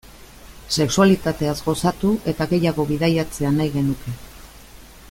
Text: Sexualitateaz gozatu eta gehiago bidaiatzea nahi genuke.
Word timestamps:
Sexualitateaz 0.77 1.53
gozatu 1.67 2.15
eta 2.33 2.49
gehiago 2.55 2.87
bidaiatzea 2.95 3.53
nahi 3.61 3.73
genuke. 3.79 4.17